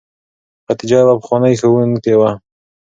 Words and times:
خدیجه 0.65 0.97
یوه 1.03 1.13
پخوانۍ 1.21 1.53
ښوونکې 1.59 2.13
وه. 2.19 2.31